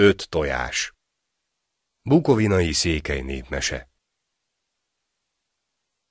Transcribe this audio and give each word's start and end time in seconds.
Öt 0.00 0.28
tojás. 0.28 0.94
Bukovinai 2.02 2.72
székely 2.72 3.20
népmese. 3.20 3.90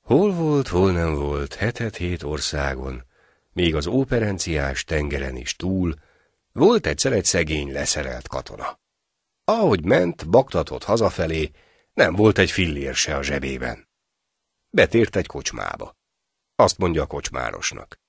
Hol 0.00 0.32
volt, 0.32 0.68
hol 0.68 0.92
nem 0.92 1.14
volt, 1.14 1.54
hetet 1.54 1.96
hét 1.96 2.22
országon, 2.22 3.04
még 3.52 3.74
az 3.74 3.86
óperenciás 3.86 4.84
tengeren 4.84 5.36
is 5.36 5.56
túl, 5.56 5.94
volt 6.52 6.86
egyszer 6.86 7.12
egy 7.12 7.24
szegény 7.24 7.72
leszerelt 7.72 8.28
katona. 8.28 8.80
Ahogy 9.44 9.84
ment, 9.84 10.30
baktatott 10.30 10.84
hazafelé, 10.84 11.50
nem 11.94 12.14
volt 12.14 12.38
egy 12.38 12.50
fillér 12.50 12.94
se 12.94 13.16
a 13.16 13.22
zsebében. 13.22 13.88
Betért 14.70 15.16
egy 15.16 15.26
kocsmába. 15.26 15.96
Azt 16.56 16.78
mondja 16.78 17.02
a 17.02 17.06
kocsmárosnak. 17.06 18.00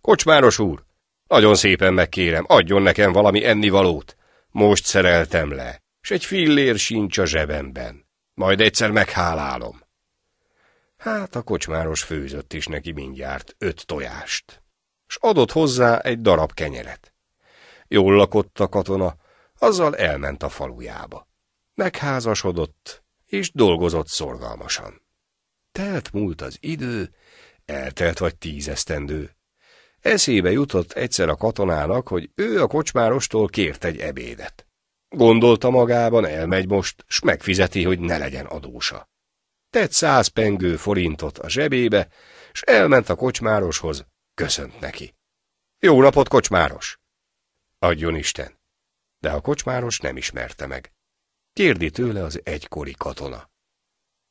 Kocsmáros 0.00 0.58
úr, 0.58 0.84
nagyon 1.26 1.54
szépen 1.54 1.94
megkérem, 1.94 2.44
adjon 2.48 2.82
nekem 2.82 3.12
valami 3.12 3.44
ennivalót. 3.44 4.14
Most 4.50 4.84
szereltem 4.84 5.50
le, 5.52 5.82
s 6.00 6.10
egy 6.10 6.24
fillér 6.24 6.78
sincs 6.78 7.18
a 7.18 7.26
zsebemben. 7.26 8.08
Majd 8.34 8.60
egyszer 8.60 8.90
meghálálom. 8.90 9.82
Hát 10.96 11.34
a 11.34 11.42
kocsmáros 11.42 12.02
főzött 12.02 12.52
is 12.52 12.66
neki 12.66 12.92
mindjárt 12.92 13.54
öt 13.58 13.86
tojást, 13.86 14.62
s 15.06 15.16
adott 15.20 15.52
hozzá 15.52 15.98
egy 15.98 16.20
darab 16.20 16.54
kenyeret. 16.54 17.14
Jól 17.88 18.14
lakott 18.14 18.60
a 18.60 18.68
katona, 18.68 19.16
azzal 19.58 19.96
elment 19.96 20.42
a 20.42 20.48
falujába. 20.48 21.28
Megházasodott, 21.74 23.04
és 23.26 23.52
dolgozott 23.52 24.08
szorgalmasan. 24.08 25.02
Telt 25.72 26.12
múlt 26.12 26.40
az 26.40 26.56
idő, 26.60 27.14
eltelt 27.64 28.18
vagy 28.18 28.36
tízesztendő. 28.36 29.36
Eszébe 30.00 30.50
jutott 30.50 30.92
egyszer 30.92 31.28
a 31.28 31.36
katonának, 31.36 32.08
hogy 32.08 32.30
ő 32.34 32.62
a 32.62 32.66
kocsmárostól 32.66 33.48
kért 33.48 33.84
egy 33.84 33.98
ebédet. 33.98 34.66
Gondolta 35.08 35.70
magában, 35.70 36.26
elmegy 36.26 36.68
most, 36.68 37.04
s 37.06 37.20
megfizeti, 37.20 37.84
hogy 37.84 38.00
ne 38.00 38.18
legyen 38.18 38.46
adósa. 38.46 39.08
Tett 39.70 39.92
száz 39.92 40.26
pengő 40.26 40.76
forintot 40.76 41.38
a 41.38 41.48
zsebébe, 41.48 42.08
s 42.52 42.62
elment 42.62 43.08
a 43.08 43.14
kocsmároshoz, 43.14 44.06
köszönt 44.34 44.80
neki. 44.80 45.14
Jó 45.78 46.02
napot, 46.02 46.28
kocsmáros! 46.28 46.98
Adjon 47.78 48.16
Isten! 48.16 48.58
De 49.18 49.30
a 49.30 49.40
kocsmáros 49.40 49.98
nem 49.98 50.16
ismerte 50.16 50.66
meg. 50.66 50.92
Kérdi 51.52 51.90
tőle 51.90 52.24
az 52.24 52.40
egykori 52.42 52.94
katona. 52.98 53.50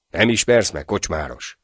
Nem 0.07 0.29
ismersz 0.29 0.71
meg, 0.71 0.85
kocsmáros? 0.85 1.57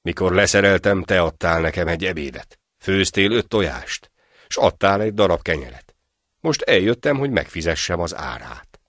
Mikor 0.00 0.32
leszereltem, 0.32 1.02
te 1.02 1.20
adtál 1.20 1.60
nekem 1.60 1.88
egy 1.88 2.04
ebédet. 2.04 2.60
Főztél 2.78 3.32
öt 3.32 3.48
tojást, 3.48 4.10
s 4.48 4.56
adtál 4.56 5.00
egy 5.00 5.14
darab 5.14 5.42
kenyeret. 5.42 5.94
Most 6.40 6.62
eljöttem, 6.62 7.18
hogy 7.18 7.30
megfizessem 7.30 8.00
az 8.00 8.14
árát. 8.14 8.80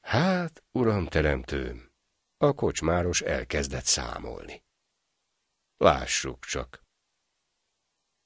Hát, 0.00 0.62
uram 0.72 1.06
teremtőm, 1.06 1.92
a 2.36 2.52
kocsmáros 2.52 3.20
elkezdett 3.20 3.84
számolni. 3.84 4.64
Lássuk 5.76 6.44
csak. 6.44 6.82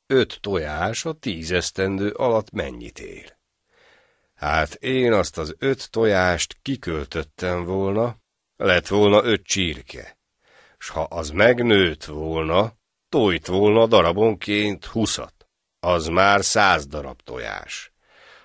Öt 0.07 0.39
tojás 0.41 1.05
a 1.05 1.13
tízesztendő 1.13 2.11
alatt 2.11 2.51
mennyit 2.51 2.99
ér? 2.99 3.37
Hát 4.35 4.75
én 4.75 5.13
azt 5.13 5.39
az 5.39 5.55
öt 5.59 5.91
tojást 5.91 6.59
kiköltöttem 6.63 7.65
volna, 7.65 8.17
lett 8.57 8.87
volna 8.87 9.25
öt 9.25 9.45
csirke, 9.45 10.19
s 10.79 10.89
ha 10.89 11.03
az 11.03 11.31
megnőtt 11.31 12.05
volna, 12.05 12.78
tojt 13.09 13.47
volna 13.47 13.87
darabonként 13.87 14.85
huszat, 14.85 15.49
az 15.81 16.07
már 16.07 16.45
száz 16.45 16.87
darab 16.87 17.23
tojás. 17.23 17.93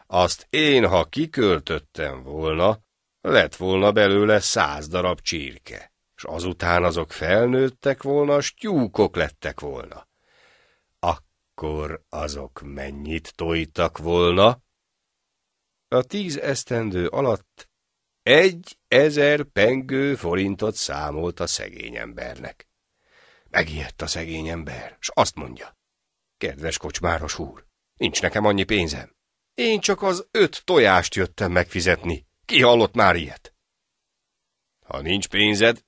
Azt 0.08 0.48
én, 0.50 0.88
ha 0.88 1.04
kiköltöttem 1.06 2.24
volna, 2.24 2.80
lett 3.22 3.56
volna 3.56 3.92
belőle 3.92 4.40
száz 4.40 4.88
darab 4.88 5.22
csirke, 5.22 5.94
s 6.16 6.24
azután 6.24 6.84
azok 6.84 7.12
felnőttek 7.12 8.04
volna, 8.04 8.40
tyúkok 8.58 9.16
lettek 9.16 9.60
volna. 9.60 10.08
Akkor 11.00 12.04
azok 12.10 12.62
mennyit 12.64 13.36
tojtak 13.36 13.98
volna? 13.98 14.62
A 15.88 16.04
tíz 16.04 16.38
esztendő 16.38 17.08
alatt 17.08 17.70
egy 18.22 18.78
ezer 18.88 19.44
pengő 19.44 20.16
forintot 20.16 20.76
számolt 20.76 21.40
a 21.40 21.48
szegény 21.48 21.96
embernek. 21.96 22.68
Megijedt 23.54 24.02
a 24.02 24.08
szegény 24.08 24.48
ember, 24.48 24.98
s 25.00 25.10
azt 25.14 25.36
mondja. 25.36 25.78
Kedves 26.38 26.78
kocsmáros 26.78 27.40
úr, 27.40 27.66
nincs 27.96 28.22
nekem 28.22 28.46
annyi 28.46 28.64
pénzem. 28.64 29.16
Én 29.54 29.80
csak 29.80 30.02
az 30.02 30.28
öt 30.32 30.62
tojást 30.66 31.16
jöttem 31.16 31.52
megfizetni. 31.52 32.28
Ki 32.46 32.62
hallott 32.62 32.94
már 32.94 33.16
ilyet? 33.16 33.54
Ha 34.86 35.02
nincs 35.02 35.28
pénzed, 35.28 35.84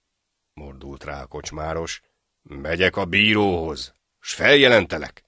mordult 0.54 1.04
rá 1.04 1.22
a 1.22 1.28
kocsmáros, 1.28 2.02
megyek 2.42 2.96
a 2.96 3.06
bíróhoz, 3.06 3.94
s 4.20 4.34
feljelentelek. 4.34 5.24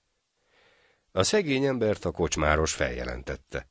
A 1.12 1.24
szegény 1.24 1.66
embert 1.66 2.06
a 2.06 2.12
kocsmáros 2.12 2.74
feljelentette. 2.74 3.70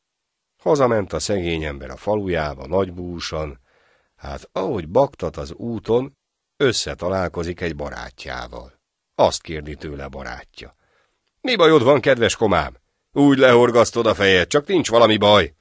Hazament 0.56 1.12
a 1.12 1.18
szegény 1.18 1.64
ember 1.64 1.90
a 1.90 1.96
falujába, 1.96 2.66
nagybúsan, 2.66 3.60
hát 4.16 4.48
ahogy 4.52 4.88
baktat 4.88 5.36
az 5.36 5.52
úton, 5.52 6.18
összetalálkozik 6.56 7.60
egy 7.60 7.76
barátjával. 7.76 8.80
Azt 9.14 9.42
kérdi 9.42 9.74
tőle 9.74 10.08
barátja. 10.08 10.76
Mi 11.40 11.56
bajod 11.56 11.82
van, 11.82 12.00
kedves 12.00 12.36
komám? 12.36 12.76
Úgy 13.12 13.38
lehorgasztod 13.38 14.06
a 14.06 14.14
fejed, 14.14 14.46
csak 14.46 14.66
nincs 14.66 14.88
valami 14.88 15.16
baj. 15.16 15.54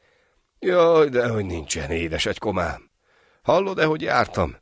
Jaj, 0.59 1.09
de 1.09 1.27
hogy 1.27 1.45
nincsen, 1.45 1.91
édes 1.91 2.25
egy 2.25 2.39
komám. 2.39 2.91
Hallod-e, 3.41 3.85
hogy 3.85 4.01
jártam? 4.01 4.57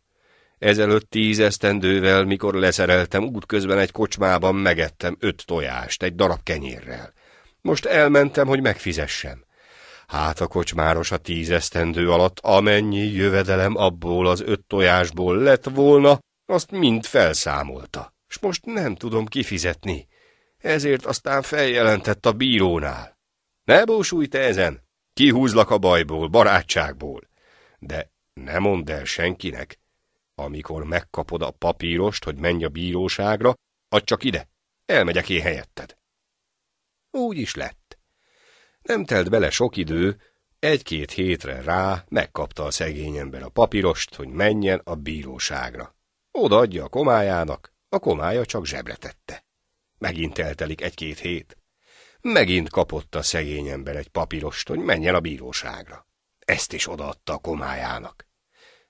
Ezelőtt 0.58 1.10
tíz 1.10 1.40
esztendővel, 1.40 2.24
mikor 2.24 2.54
leszereltem, 2.54 3.24
útközben 3.24 3.78
egy 3.78 3.92
kocsmában 3.92 4.56
megettem 4.56 5.18
öt 5.20 5.46
tojást, 5.46 6.04
egy 6.04 6.16
darab 6.16 6.44
kenyérrel. 6.44 7.14
Most 7.62 7.86
elmentem, 7.86 8.48
hogy 8.48 8.62
megfizessem. 8.62 9.44
Hát 10.08 10.40
a 10.40 10.48
kocsmáros 10.48 11.12
a 11.12 11.18
tízesztendő 11.18 12.12
alatt 12.12 12.40
amennyi 12.40 13.06
jövedelem 13.06 13.76
abból 13.76 14.28
az 14.28 14.42
öt 14.42 14.62
tojásból 14.68 15.38
lett 15.38 15.64
volna, 15.64 16.20
azt 16.46 16.72
mind 16.72 17.06
felszámolta, 17.06 18.14
s 18.28 18.40
most 18.40 18.66
nem 18.66 18.96
tudom 18.96 19.26
kifizetni. 19.26 20.08
Ezért 20.58 21.06
aztán 21.06 21.42
feljelentett 21.42 22.26
a 22.26 22.32
bírónál. 22.32 23.18
Ne 23.64 23.86
bósulj 23.86 24.28
te 24.28 24.40
ezen, 24.40 24.84
kihúzlak 25.14 25.70
a 25.70 25.78
bajból, 25.78 26.28
barátságból. 26.28 27.22
De 27.80 28.12
ne 28.34 28.60
mondd 28.60 28.92
el 28.92 29.06
senkinek, 29.06 29.80
amikor 30.36 30.84
megkapod 30.84 31.42
a 31.42 31.52
papírost, 31.52 32.24
hogy 32.24 32.36
menj 32.36 32.64
a 32.64 32.70
bíróságra, 32.70 33.54
adj 33.90 34.04
csak 34.04 34.24
ide, 34.24 34.50
elmegyek 34.86 35.30
én 35.30 35.42
helyetted. 35.42 35.98
Úgy 37.12 37.38
is 37.38 37.56
lett. 37.56 37.83
Nem 38.84 39.06
telt 39.06 39.30
bele 39.30 39.50
sok 39.50 39.78
idő, 39.78 40.22
egy-két 40.60 41.12
hétre 41.12 41.62
rá 41.62 42.06
megkapta 42.10 42.64
a 42.64 42.72
szegény 42.72 43.18
ember 43.18 43.44
a 43.44 43.50
papírost, 43.50 44.16
hogy 44.16 44.28
menjen 44.28 44.82
a 44.84 44.96
bíróságra. 44.96 45.96
Odaadja 46.32 46.84
a 46.84 46.90
komájának, 46.90 47.74
a 47.90 48.00
komája 48.00 48.46
csak 48.46 48.66
zsebre 48.66 48.96
tette. 48.96 49.46
Megint 49.98 50.38
eltelik 50.38 50.82
egy-két 50.82 51.20
hét. 51.20 51.58
Megint 52.22 52.70
kapott 52.70 53.16
a 53.16 53.22
szegény 53.22 53.68
ember 53.68 53.96
egy 53.96 54.08
papírost, 54.08 54.68
hogy 54.68 54.80
menjen 54.80 55.16
a 55.16 55.20
bíróságra. 55.20 56.08
Ezt 56.40 56.74
is 56.74 56.90
odaadta 56.90 57.34
a 57.34 57.38
komájának. 57.38 58.28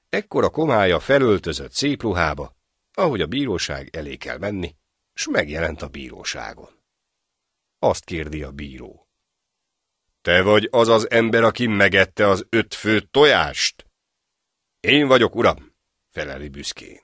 Ekkor 0.10 0.44
a 0.44 0.50
komája 0.50 1.00
felöltözött 1.00 1.72
szép 1.72 2.02
ruhába, 2.02 2.56
ahogy 2.94 3.22
a 3.22 3.28
bíróság 3.28 3.96
elé 3.96 4.16
kell 4.16 4.38
menni, 4.38 4.76
s 5.14 5.28
megjelent 5.28 5.82
a 5.82 5.88
bíróságon. 5.88 6.70
Azt 7.80 8.04
kérdi 8.04 8.44
a 8.44 8.52
bíró. 8.52 9.03
Te 10.24 10.42
vagy 10.42 10.68
az 10.72 10.88
az 10.88 11.10
ember, 11.10 11.44
aki 11.44 11.68
megette 11.68 12.28
az 12.28 12.46
öt 12.50 12.74
fő 12.74 13.00
tojást? 13.00 13.86
Én 14.80 15.08
vagyok, 15.08 15.36
uram, 15.36 15.76
feleli 16.12 16.50
büszkén. 16.50 17.00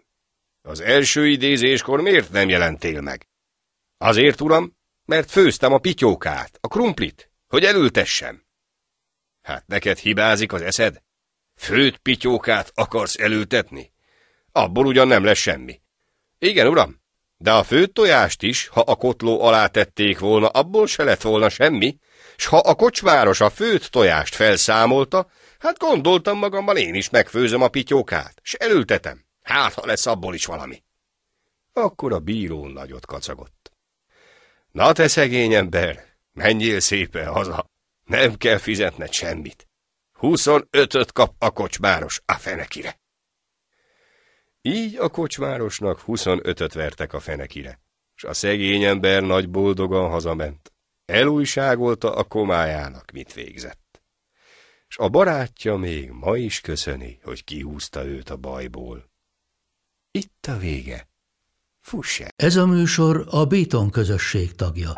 Az 0.62 0.80
első 0.80 1.28
idézéskor 1.28 2.02
miért 2.02 2.32
nem 2.32 2.50
jelentél 2.50 3.02
meg? 3.02 3.28
Azért, 3.98 4.42
uram, 4.42 4.78
mert 5.06 5.32
főztem 5.32 5.74
a 5.74 5.78
pityókát, 5.78 6.58
a 6.62 6.68
krumplit, 6.68 7.32
hogy 7.48 7.64
elültessem. 7.64 8.46
Hát 9.42 9.68
neked 9.68 9.98
hibázik 9.98 10.54
az 10.54 10.62
eszed? 10.62 11.04
Főt 11.56 11.98
pityókát 11.98 12.72
akarsz 12.76 13.20
elültetni? 13.20 13.92
Abból 14.52 14.86
ugyan 14.86 15.08
nem 15.08 15.24
lesz 15.24 15.38
semmi. 15.38 15.82
Igen, 16.38 16.68
uram, 16.68 17.02
de 17.38 17.52
a 17.52 17.64
főtt 17.64 17.94
tojást 17.94 18.44
is, 18.44 18.68
ha 18.68 18.82
a 18.82 18.96
kotló 18.96 19.42
alá 19.42 19.68
tették 19.68 20.20
volna, 20.20 20.48
abból 20.48 20.88
se 20.88 21.04
lett 21.04 21.22
volna 21.22 21.50
semmi, 21.50 21.98
s 22.40 22.46
ha 22.46 22.58
a 22.58 22.76
kocsmáros 22.76 23.42
a 23.42 23.50
főt 23.50 23.92
tojást 23.92 24.36
felszámolta, 24.36 25.30
hát 25.60 25.78
gondoltam 25.78 26.38
magammal 26.38 26.78
én 26.78 26.94
is 26.94 27.10
megfőzöm 27.10 27.62
a 27.62 27.68
pityókát, 27.68 28.40
s 28.44 28.54
elültetem. 28.54 29.26
Hát, 29.42 29.74
ha 29.74 29.86
lesz 29.86 30.06
abból 30.06 30.34
is 30.34 30.46
valami. 30.46 30.84
Akkor 31.74 32.14
a 32.14 32.20
bíró 32.20 32.68
nagyot 32.68 33.06
kacagott. 33.06 33.72
Na 34.72 34.92
te 34.92 35.08
szegény 35.08 35.54
ember, 35.54 36.06
menjél 36.34 36.80
szépen 36.80 37.28
haza, 37.28 37.66
nem 38.06 38.36
kell 38.36 38.58
fizetned 38.58 39.12
semmit. 39.12 39.68
Huszonötöt 40.14 41.12
kap 41.12 41.36
a 41.40 41.52
kocsmáros 41.52 42.22
a 42.26 42.34
fenekire. 42.34 43.00
Így 44.62 44.96
a 44.96 45.10
kocsmárosnak 45.10 46.00
huszonötöt 46.00 46.74
vertek 46.74 47.14
a 47.14 47.20
fenekire, 47.20 47.80
s 48.16 48.24
a 48.24 48.34
szegény 48.34 48.84
ember 48.84 49.24
nagy 49.24 49.50
boldogan 49.50 50.10
hazament. 50.10 50.69
Elújságolta 51.10 52.16
a 52.16 52.24
komájának, 52.24 53.12
mit 53.12 53.34
végzett. 53.34 54.02
S 54.88 54.98
a 54.98 55.10
barátja 55.10 55.76
még 55.76 56.10
ma 56.10 56.38
is 56.38 56.62
köszöni, 56.62 57.20
hogy 57.24 57.44
kihúzta 57.44 58.06
őt 58.06 58.30
a 58.30 58.36
bajból. 58.36 59.10
Itt 60.12 60.46
a 60.48 60.58
vége. 60.58 61.08
Fuss! 61.80 62.22
Ez 62.36 62.56
a 62.56 62.66
műsor 62.66 63.28
a 63.30 63.46
Béton 63.46 63.90
közösség 63.90 64.56
tagja. 64.56 64.94